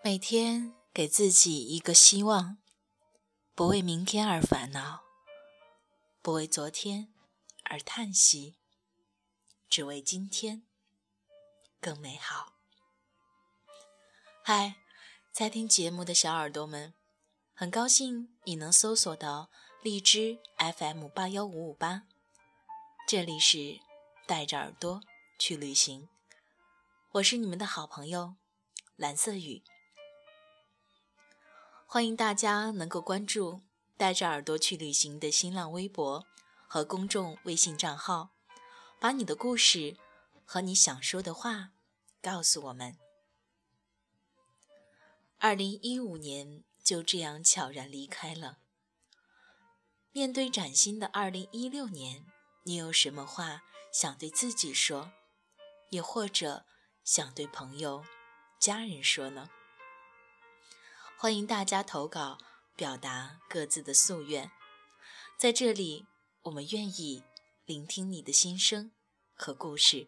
[0.00, 2.58] 每天给自己一个希望，
[3.56, 5.02] 不为明天而烦恼，
[6.22, 7.12] 不为昨天
[7.64, 8.56] 而叹息，
[9.68, 10.62] 只为今天
[11.80, 12.54] 更美好。
[14.44, 14.76] 嗨，
[15.32, 16.94] 在听节目的小耳朵们，
[17.52, 19.50] 很高兴你能搜索到
[19.82, 20.38] 荔枝
[20.76, 22.04] FM 八幺五五八，
[23.08, 23.80] 这里是
[24.28, 25.02] 带着耳朵
[25.40, 26.08] 去旅行，
[27.14, 28.36] 我是你们的好朋友
[28.94, 29.64] 蓝色雨。
[31.90, 33.62] 欢迎大家能够关注
[33.96, 36.26] “带着耳朵去旅行”的新浪微博
[36.66, 38.28] 和公众微信账号，
[39.00, 39.96] 把你的故事
[40.44, 41.70] 和你想说的话
[42.20, 42.98] 告诉我们。
[45.38, 48.58] 二零一五年就这样悄然离开了。
[50.12, 52.26] 面对崭新的二零一六年，
[52.64, 55.10] 你有什么话想对自己说，
[55.88, 56.66] 也或者
[57.02, 58.04] 想对朋友、
[58.60, 59.48] 家人说呢？
[61.20, 62.38] 欢迎大家投稿，
[62.76, 64.52] 表达各自的夙愿。
[65.36, 66.06] 在这里，
[66.42, 67.24] 我们愿意
[67.64, 68.92] 聆听你的心声
[69.34, 70.06] 和故事。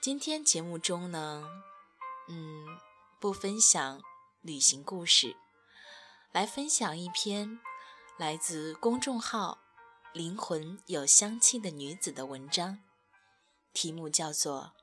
[0.00, 1.46] 今天节目中呢，
[2.28, 2.78] 嗯，
[3.20, 4.00] 不分享
[4.40, 5.36] 旅行故事，
[6.32, 7.60] 来分享一篇
[8.16, 9.58] 来自公众号
[10.14, 12.78] “灵魂有香气的女子”的文章，
[13.74, 14.72] 题目叫做《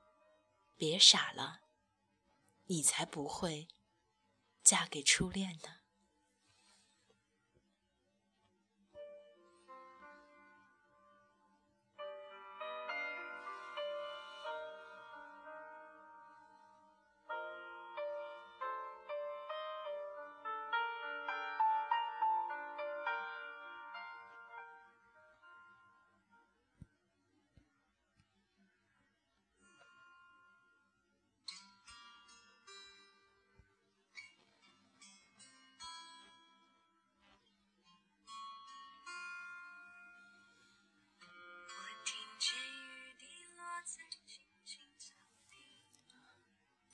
[0.78, 1.62] 别傻了》。
[2.66, 3.68] 你才不会
[4.64, 5.84] 嫁给初恋呢。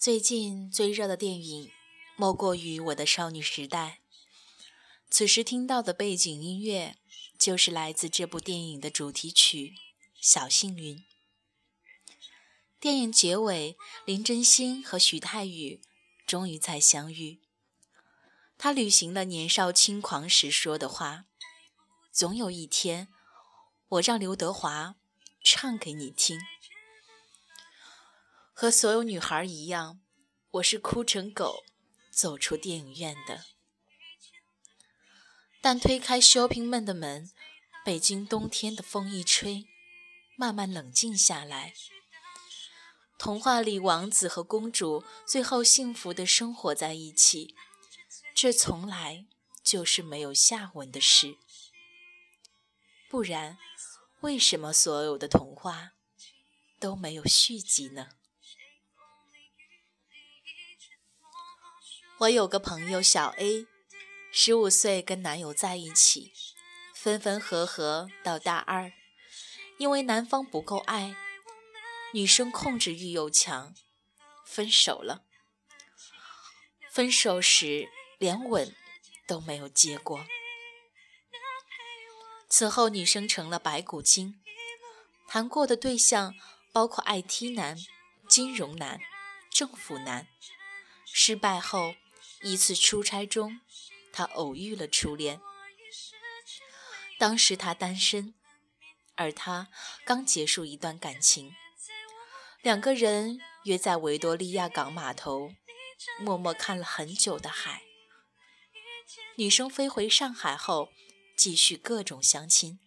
[0.02, 1.72] 最近最热的电影，
[2.16, 4.00] 莫过于《我的少女时代》。
[5.12, 6.98] 此时听到的背景音乐，
[7.38, 9.76] 就是来自这部电影的主题曲
[10.20, 10.98] 《小幸运》。
[12.80, 15.84] 电影结尾，林真心和徐太宇
[16.26, 17.40] 终于再相遇。
[18.58, 21.26] 他履行了年少轻狂时说的话
[22.12, 23.10] ：“总有一天，
[23.88, 24.96] 我让刘德华
[25.44, 26.42] 唱给你听。”
[28.62, 30.00] 和所有女孩一样，
[30.52, 31.64] 我是哭成狗
[32.12, 33.46] 走出电影院的。
[35.64, 37.32] 但推开 shopping mall 的门，
[37.84, 39.66] 北京冬天的风一吹，
[40.38, 41.74] 慢慢冷静下来。
[43.18, 47.56] 童话里王子和公主最后幸福的生活在一起，
[48.36, 49.26] 这从来
[49.64, 51.36] 就是没有下文的事。
[53.10, 53.58] 不然，
[54.20, 55.94] 为什么所有的童话
[56.80, 58.10] 都没有续集呢？
[62.22, 63.66] 我有个朋友小 A，
[64.32, 66.32] 十五岁跟男友在一起，
[66.94, 68.94] 分分合合到大二，
[69.80, 71.16] 因为男方不够爱，
[72.14, 73.74] 女生控制欲又强，
[74.46, 75.24] 分手了。
[76.92, 77.90] 分手时
[78.20, 78.76] 连吻
[79.26, 80.24] 都没有接过。
[82.48, 84.40] 此后女生成了白骨精，
[85.28, 86.36] 谈过的对象
[86.72, 87.76] 包括 IT 男、
[88.30, 89.00] 金融男、
[89.50, 90.28] 政府男，
[91.12, 91.96] 失败后。
[92.44, 93.62] 一次出差中，
[94.12, 95.40] 他偶遇了初恋。
[97.20, 98.34] 当时他单身，
[99.16, 99.70] 而他
[100.06, 101.54] 刚结束一段感情。
[102.64, 105.54] 两个人约在维多利亚港码头，
[106.20, 107.84] 默默看了很久的海。
[109.36, 110.90] 女生飞回上海后，
[111.38, 112.80] 继续各种相亲。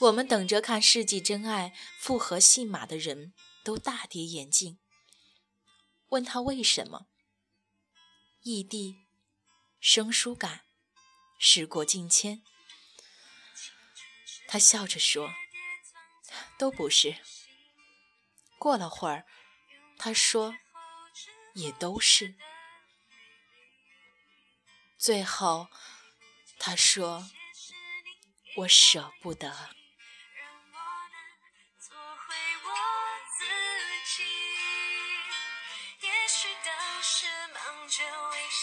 [0.00, 4.80] 我们等着看世纪真爱复合戏码的人都大跌眼镜，
[6.08, 7.06] 问他为什么。
[8.42, 9.06] 异地
[9.80, 10.66] 生疏感，
[11.38, 12.42] 时过境迁。
[14.48, 15.32] 他笑着说，
[16.58, 17.16] 都不是。
[18.58, 19.26] 过了会儿，
[19.98, 20.54] 他说，
[21.54, 22.34] 也都是。
[24.98, 25.68] 最后
[26.58, 27.30] 他说。
[28.54, 29.48] 我舍不得。
[31.78, 32.34] 做回
[32.66, 32.68] 我
[33.38, 33.46] 自
[34.14, 34.22] 己。
[36.02, 38.31] 也许当时忙着。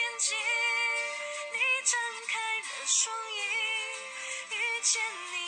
[0.00, 0.34] 眼睛
[1.52, 3.38] 你张开了双翼
[4.48, 5.02] 遇见
[5.32, 5.39] 你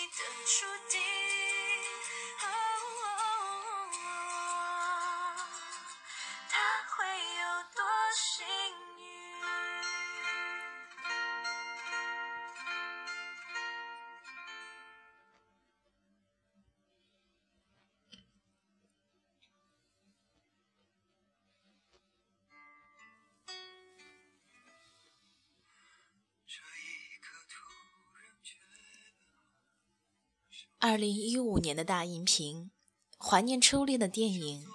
[30.85, 32.73] 二零一五年的大荧屏，
[33.17, 34.67] 怀念初恋的电影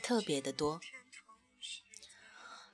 [0.00, 0.80] 特别的多。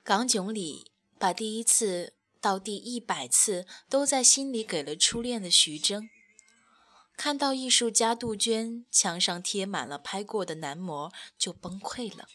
[0.03, 6.07] 港囧里把第一次到第一百次都在心里给了初恋的徐峥，
[7.17, 12.27] 看到艺术家杜鹃墙上贴满了拍过的男模就崩溃了。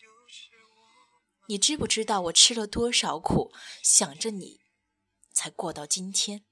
[1.46, 4.62] 你知不知道我吃了多少苦，想着你
[5.30, 6.44] 才过到今天？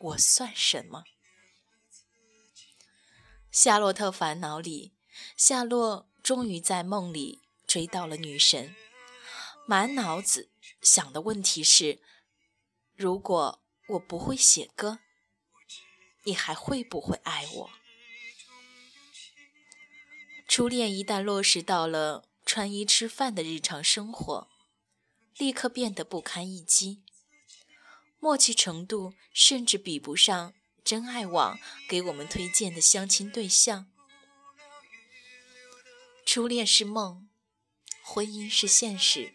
[0.00, 1.04] 我算什么？
[3.60, 4.92] 《夏洛特烦恼》里，
[5.36, 8.76] 夏洛终于在梦里追到了女神，
[9.66, 10.48] 满脑子
[10.80, 12.00] 想的问题是：
[12.94, 15.00] 如果我不会写歌，
[16.22, 17.70] 你还会不会爱我？
[20.46, 24.48] 初恋一旦落实到了穿衣吃饭的日常生活，
[25.36, 27.02] 立刻变得不堪一击，
[28.20, 30.54] 默契程度甚至比不上。
[30.88, 33.90] 真爱网给我们推荐的相亲对象，
[36.24, 37.28] 初恋是梦，
[38.02, 39.34] 婚姻是现实。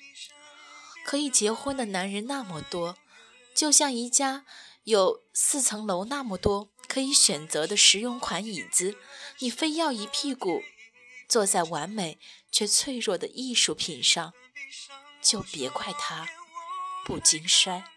[1.06, 2.98] 可以结婚的男人那么多，
[3.54, 4.48] 就像一家
[4.86, 8.98] 有四层楼那么多可以选择的实用款椅子，
[9.38, 10.64] 你非要一屁股
[11.30, 12.18] 坐在完美
[12.52, 14.34] 却脆弱的艺术品上，
[15.22, 16.28] 就别怪它
[17.06, 17.92] 不经摔。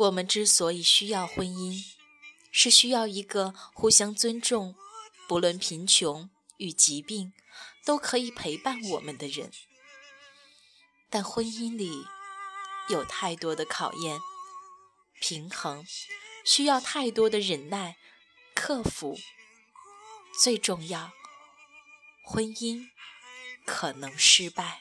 [0.00, 1.84] 我们之所以需要婚姻，
[2.50, 4.74] 是需要一个互相尊重，
[5.28, 7.34] 不论贫穷与疾病，
[7.84, 9.52] 都可以陪伴我们的人。
[11.10, 12.06] 但婚姻里
[12.88, 14.18] 有太多的考验、
[15.20, 15.84] 平衡，
[16.46, 17.98] 需要太多的忍耐、
[18.54, 19.18] 克服。
[20.42, 21.12] 最重要，
[22.24, 22.88] 婚姻
[23.66, 24.80] 可能失败。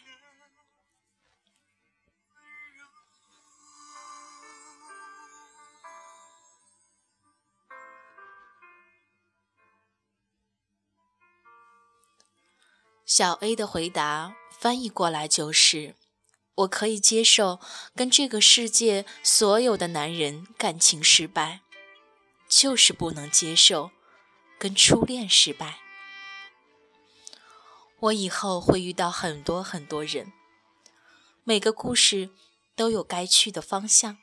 [13.19, 15.97] 小 A 的回答翻译过来就是：
[16.55, 17.59] 我可以接受
[17.93, 21.59] 跟这个世界所有的男人感情失败，
[22.47, 23.91] 就是不能接受
[24.57, 25.79] 跟初恋失败。
[27.99, 30.31] 我以后会遇到很多很多人，
[31.43, 32.29] 每个故事
[32.73, 34.19] 都有该去的方向。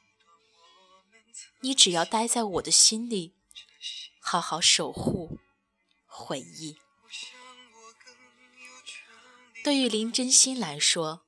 [1.61, 3.35] 你只要待在我的心里，
[4.23, 5.39] 好好守护
[6.07, 6.79] 回忆。
[9.67, 11.27] 对于林真心来说，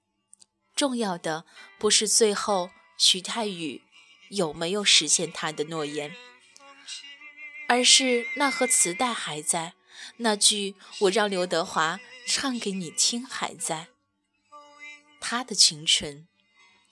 [0.77, 1.45] 重要的
[1.77, 3.83] 不是最后徐太宇
[4.31, 6.15] 有没有实现他的诺言，
[7.67, 9.75] 而是那盒磁带还在，
[10.19, 13.89] 那句我让刘德华唱给你听还在，
[15.21, 16.29] 他的青春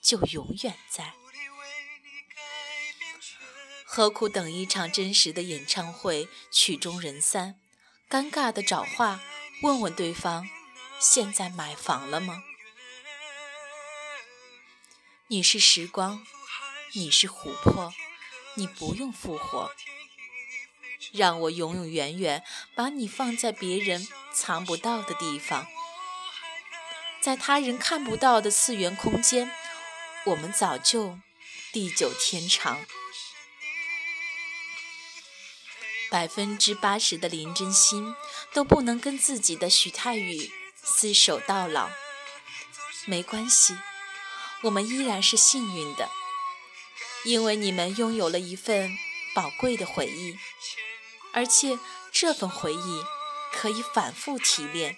[0.01, 1.13] 就永远在。
[3.85, 7.57] 何苦等一场真实的演唱会，曲终人散，
[8.09, 9.21] 尴尬的找话
[9.61, 10.45] 问问对方。
[10.99, 12.43] 现在买房了吗？
[15.27, 16.25] 你是时光，
[16.93, 17.93] 你是琥珀，
[18.55, 19.71] 你不用复活。
[21.13, 22.43] 让我永永远远
[22.75, 25.67] 把你放在别人藏不到的地方，
[27.21, 29.51] 在他人看不到的次元空间，
[30.25, 31.19] 我们早就
[31.71, 32.85] 地久天长。
[36.09, 38.15] 百分之八十的林真心
[38.53, 40.51] 都不能跟自己的许太宇
[40.87, 41.89] 厮守到老。
[43.05, 43.77] 没关系，
[44.63, 46.09] 我们依然是幸运的，
[47.23, 48.97] 因为你们拥有了一份
[49.33, 50.37] 宝贵的回忆，
[51.33, 51.77] 而且
[52.11, 53.03] 这份回忆
[53.53, 54.97] 可以反复提炼。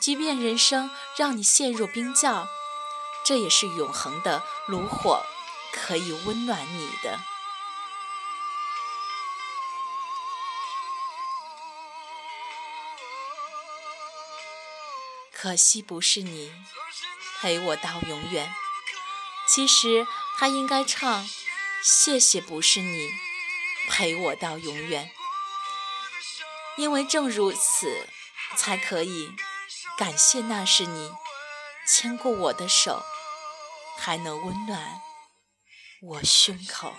[0.00, 2.48] 即便人生让你陷入冰窖，
[3.24, 5.24] 这也是永恒的炉火，
[5.72, 7.20] 可以温暖你的。
[15.38, 16.50] 可惜不是你
[17.38, 18.50] 陪我到永远。
[19.46, 20.06] 其实
[20.38, 21.28] 他应该唱：
[21.82, 23.10] 谢谢不是你
[23.90, 25.12] 陪我到永远，
[26.78, 28.08] 因为正如此，
[28.56, 29.30] 才可以。
[29.98, 31.12] 感谢那是你
[31.86, 33.04] 牵过我的手，
[33.98, 35.02] 还能温暖
[36.00, 36.96] 我胸口。